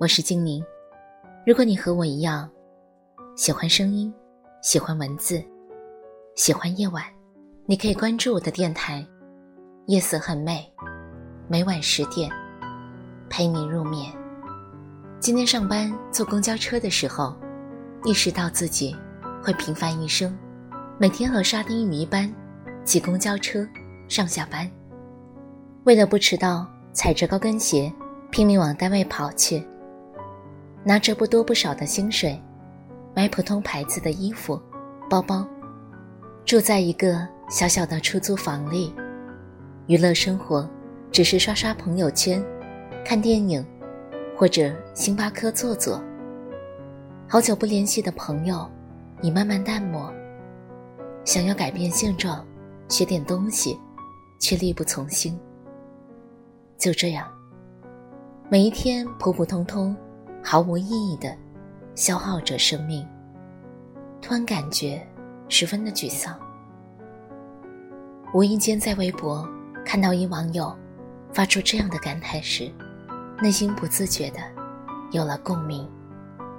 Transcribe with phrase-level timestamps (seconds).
[0.00, 0.64] 我是精灵，
[1.44, 2.48] 如果你和我一样
[3.34, 4.14] 喜欢声音，
[4.62, 5.42] 喜欢文字，
[6.36, 7.02] 喜欢夜晚，
[7.66, 9.04] 你可以关注我的电台。
[9.86, 10.72] 夜色很美，
[11.48, 12.30] 每晚十点
[13.28, 14.12] 陪你入眠。
[15.18, 17.36] 今天上班坐公交车的时候，
[18.04, 18.96] 意识到自己
[19.42, 20.32] 会平凡一生，
[20.96, 22.32] 每天和沙丁鱼一般
[22.84, 23.66] 挤公交车
[24.06, 24.70] 上下班，
[25.82, 27.92] 为了不迟到，踩着高跟鞋
[28.30, 29.60] 拼命往单位跑去。
[30.84, 32.40] 拿着不多不少的薪水，
[33.14, 34.60] 买普通牌子的衣服、
[35.10, 35.46] 包包，
[36.44, 38.94] 住在一个小小的出租房里，
[39.86, 40.68] 娱乐生活
[41.10, 42.42] 只是刷刷朋友圈、
[43.04, 43.64] 看电影，
[44.36, 46.02] 或者星巴克坐坐。
[47.28, 48.66] 好久不联系的朋友，
[49.20, 50.10] 已慢慢淡漠。
[51.24, 52.46] 想要改变现状，
[52.88, 53.78] 学点东西，
[54.40, 55.38] 却力不从心。
[56.78, 57.28] 就这样，
[58.48, 59.94] 每一天普普通通。
[60.42, 61.36] 毫无意义的
[61.94, 63.06] 消耗着生命，
[64.20, 65.06] 突然感觉
[65.48, 66.38] 十分的沮丧。
[68.34, 69.46] 无意间在微博
[69.84, 70.74] 看到一网友
[71.32, 72.70] 发出这样的感叹时，
[73.40, 74.38] 内心不自觉的
[75.12, 75.88] 有了共鸣。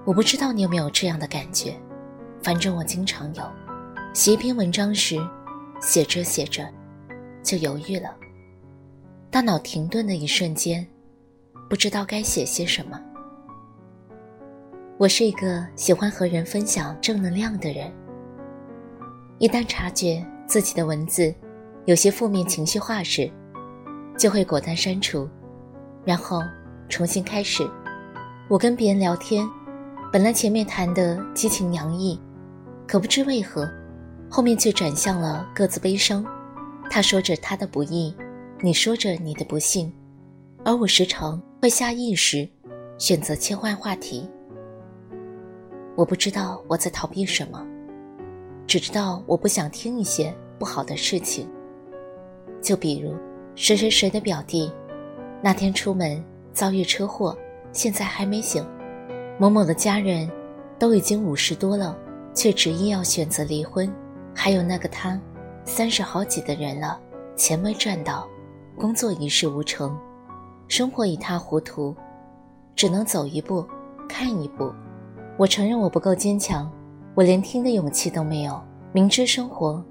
[0.05, 1.75] 我不知道你有没有这样的感觉，
[2.41, 3.43] 反正我经常有。
[4.13, 5.19] 写一篇文章时，
[5.79, 6.67] 写着写着
[7.43, 8.15] 就犹豫了，
[9.29, 10.85] 大脑停顿的一瞬间，
[11.69, 12.99] 不知道该写些什么。
[14.99, 17.89] 我是一个喜欢和人分享正能量的人。
[19.37, 21.33] 一旦察觉自己的文字
[21.85, 23.31] 有些负面情绪化时，
[24.17, 25.25] 就会果断删除，
[26.03, 26.43] 然后
[26.89, 27.65] 重新开始。
[28.49, 29.49] 我跟别人聊天，
[30.11, 32.19] 本来前面谈的激情洋溢，
[32.85, 33.71] 可不知为何，
[34.29, 36.25] 后面却转向了各自悲伤。
[36.89, 38.13] 他说着他的不易，
[38.59, 39.93] 你说着你的不幸，
[40.65, 42.45] 而我时常会下意识
[42.97, 44.29] 选择切换话题。
[45.99, 47.61] 我不知道我在逃避什么，
[48.65, 51.45] 只知道我不想听一些不好的事情。
[52.61, 53.13] 就比如
[53.53, 54.71] 谁谁谁的表弟，
[55.41, 56.23] 那天出门
[56.53, 57.37] 遭遇车祸，
[57.73, 58.63] 现在还没醒；
[59.37, 60.31] 某某的家人，
[60.79, 61.97] 都已经五十多了，
[62.33, 63.85] 却执意要选择离婚；
[64.33, 65.19] 还有那个他，
[65.65, 66.97] 三十好几的人了，
[67.35, 68.25] 钱没赚到，
[68.77, 69.99] 工作一事无成，
[70.69, 71.93] 生活一塌糊涂，
[72.73, 73.67] 只能走一步
[74.07, 74.73] 看一步。
[75.39, 76.69] 我承认我不够坚强，
[77.15, 78.61] 我连听的勇气都没有。
[78.91, 79.81] 明知生活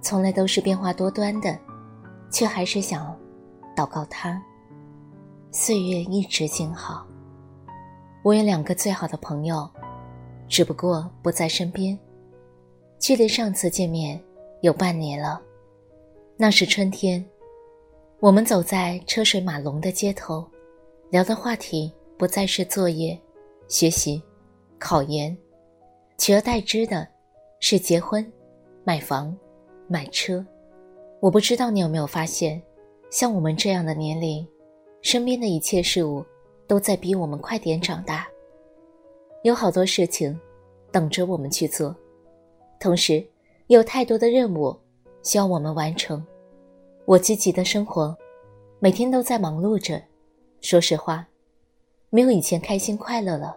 [0.00, 1.56] 从来都是变化多端的，
[2.28, 3.16] 却还是想
[3.76, 4.42] 祷告他
[5.52, 7.06] 岁月一直静好。
[8.24, 9.70] 我有两个最好的朋友，
[10.48, 11.96] 只不过不在身边，
[12.98, 14.20] 距离上次见面
[14.60, 15.40] 有半年了。
[16.36, 17.24] 那是春天，
[18.18, 20.44] 我们走在车水马龙的街头，
[21.10, 23.16] 聊的话题不再是作业、
[23.68, 24.20] 学习。
[24.78, 25.36] 考研，
[26.18, 27.06] 取而代之的
[27.60, 28.24] 是结婚、
[28.84, 29.36] 买房、
[29.88, 30.44] 买车。
[31.20, 32.62] 我不知道你有没有发现，
[33.10, 34.46] 像我们这样的年龄，
[35.00, 36.24] 身边的一切事物
[36.66, 38.28] 都在逼我们快点长大。
[39.42, 40.38] 有好多事情
[40.92, 41.94] 等着我们去做，
[42.78, 43.26] 同时
[43.68, 44.76] 有太多的任务
[45.22, 46.24] 需要我们完成。
[47.06, 48.16] 我积极的生活，
[48.78, 50.02] 每天都在忙碌着。
[50.60, 51.26] 说实话，
[52.10, 53.56] 没有以前开心快乐了。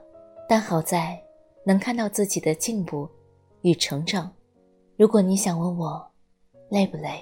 [0.51, 1.15] 但好在
[1.63, 3.07] 能看到自己的进步
[3.61, 4.33] 与成长。
[4.97, 6.03] 如果你想问我
[6.69, 7.21] 累不累，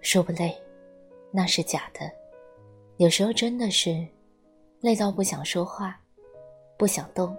[0.00, 0.56] 说不累，
[1.30, 2.10] 那是假的。
[2.96, 4.08] 有时候真的是
[4.80, 6.00] 累到不想说话，
[6.78, 7.36] 不想动，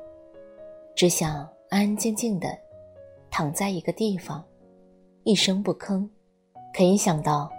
[0.94, 1.38] 只想
[1.68, 2.56] 安安静静的
[3.32, 4.46] 躺在一个地方，
[5.24, 6.08] 一声不吭。
[6.78, 7.52] 可以想到，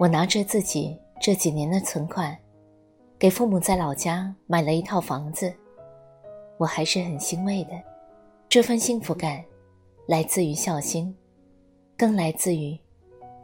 [0.00, 2.36] 我拿着自己这几年的存款，
[3.20, 5.54] 给父母在老家买了一套房子。
[6.58, 7.72] 我还是很欣慰的，
[8.48, 9.44] 这份幸福感
[10.06, 11.14] 来自于孝心，
[11.96, 12.78] 更来自于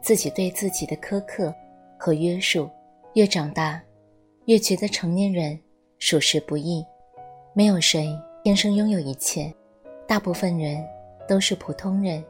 [0.01, 1.53] 自己对自己的苛刻
[1.97, 2.69] 和约束。
[3.13, 3.81] 越长大，
[4.45, 5.59] 越觉得成年人
[5.99, 6.81] 属实不易，
[7.53, 9.53] 没有谁天生拥有一切，
[10.07, 10.81] 大部分人
[11.27, 12.23] 都是普通人，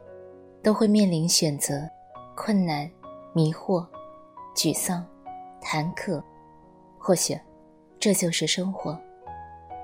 [0.60, 1.88] 都会面临选择、
[2.34, 2.90] 困难、
[3.32, 3.86] 迷惑、
[4.56, 5.06] 沮丧、
[5.60, 6.20] 坎坷。
[6.98, 7.38] 或许，
[8.00, 8.98] 这就是生活。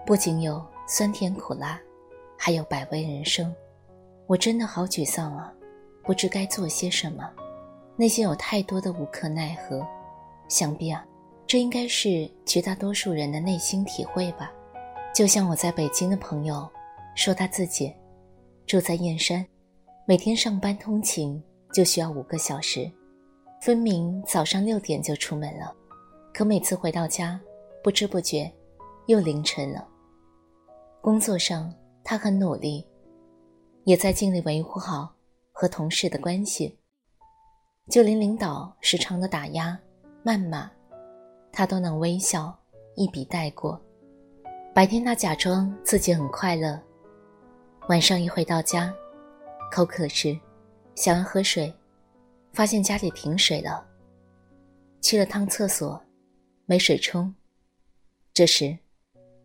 [0.04, 1.78] 不仅有酸甜苦辣，
[2.34, 3.54] 还有百味人生。
[4.26, 5.52] 我真的好沮丧啊，
[6.02, 7.30] 不知该做些什么。
[7.94, 9.86] 内心有太多的无可奈何。
[10.48, 11.06] 想必啊，
[11.46, 14.50] 这应该是绝大多数人的内心体会吧。
[15.14, 16.66] 就像我在北京的朋友
[17.14, 17.92] 说，他自己
[18.66, 19.44] 住在燕山，
[20.06, 22.90] 每天上班通勤就需要五个小时，
[23.60, 25.70] 分明早上六点就出门了，
[26.32, 27.38] 可每次回到家，
[27.84, 28.50] 不知不觉
[29.04, 29.86] 又凌晨了。
[31.00, 31.72] 工作上
[32.04, 32.86] 他很努力，
[33.84, 35.14] 也在尽力维护好
[35.52, 36.78] 和同事的关系，
[37.88, 39.78] 就连领导时常的打压。
[40.24, 40.70] 谩骂，
[41.52, 42.54] 他都能微笑
[42.96, 43.80] 一笔带过。
[44.74, 46.78] 白天他假装自己很快乐，
[47.88, 48.92] 晚上一回到家，
[49.72, 50.38] 口渴时
[50.94, 51.72] 想要喝水，
[52.52, 53.86] 发现家里停水了。
[55.00, 55.98] 去了趟厕所，
[56.66, 57.32] 没水冲。
[58.34, 58.76] 这时，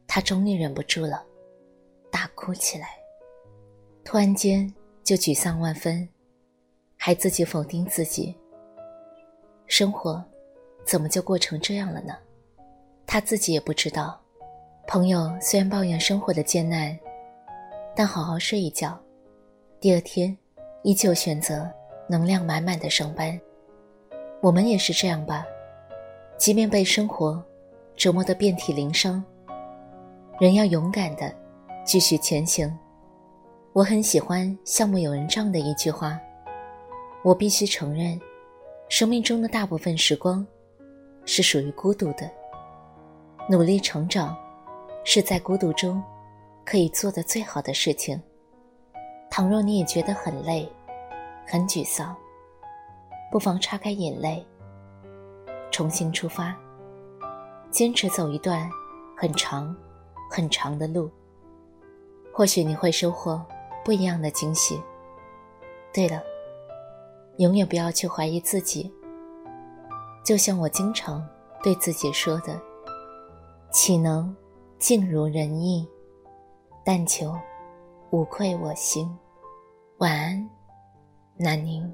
[0.07, 1.23] 他终于忍不住了，
[2.13, 2.89] 大哭起来。
[4.05, 4.71] 突然间
[5.03, 6.07] 就沮丧万分，
[6.95, 8.33] 还自己否定自己。
[9.65, 10.23] 生活。
[10.85, 12.13] 怎么就过成这样了呢？
[13.07, 14.19] 他自己也不知道。
[14.85, 16.99] 朋友虽然抱怨生活的艰难，
[17.95, 18.99] 但好好睡一觉，
[19.79, 20.37] 第二天
[20.81, 21.71] 依旧选择
[22.09, 23.39] 能量满满的上班。
[24.41, 25.45] 我们也是这样吧？
[26.37, 27.41] 即便被生活
[27.95, 29.23] 折磨得遍体鳞伤，
[30.41, 31.33] 人要勇敢的
[31.85, 32.71] 继续前行。
[33.73, 36.19] 我很喜欢项目有人这样的一句话：
[37.23, 38.19] 我必须承认，
[38.89, 40.45] 生命中的大部分时光。
[41.25, 42.29] 是属于孤独的，
[43.49, 44.35] 努力成长，
[45.05, 46.03] 是在孤独中
[46.65, 48.21] 可以做的最好的事情。
[49.29, 50.69] 倘若你也觉得很累、
[51.47, 52.13] 很沮丧，
[53.31, 54.45] 不妨擦干眼泪，
[55.71, 56.53] 重新出发，
[57.71, 58.69] 坚持走一段
[59.15, 59.73] 很长、
[60.29, 61.09] 很长的路。
[62.33, 63.39] 或许你会收获
[63.85, 64.81] 不一样的惊喜。
[65.93, 66.21] 对了，
[67.37, 68.91] 永远不要去怀疑自己。
[70.25, 71.23] 就像我经常
[71.61, 72.59] 对自己说的
[73.71, 74.35] ：“岂能
[74.79, 75.87] 尽如人意？
[76.83, 77.37] 但求
[78.09, 79.07] 无愧我心。”
[79.99, 80.49] 晚安，
[81.37, 81.93] 南宁。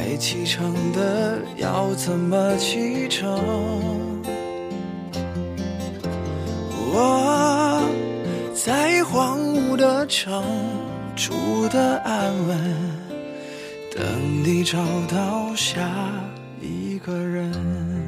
[0.00, 3.36] 该启程的要怎么启程？
[6.92, 7.82] 我
[8.54, 10.40] 在荒芜的城
[11.16, 11.34] 住
[11.70, 12.56] 的安稳，
[13.92, 14.04] 等
[14.44, 14.78] 你找
[15.10, 15.90] 到下
[16.60, 18.07] 一个人。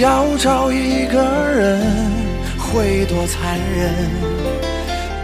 [0.00, 1.82] 要找一个人，
[2.58, 3.92] 会多残忍？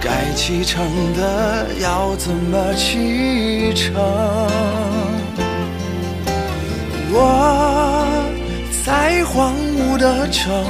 [0.00, 0.85] 该启程
[1.17, 3.95] 的要怎么启程？
[7.12, 8.07] 我。
[8.85, 10.65] 在荒芜的城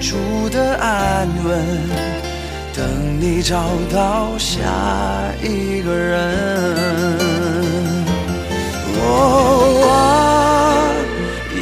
[0.00, 0.16] 住
[0.50, 1.64] 的安稳，
[2.74, 4.64] 等你找到下
[5.40, 6.34] 一个人。
[8.98, 10.25] 我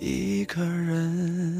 [0.00, 1.59] 一个人。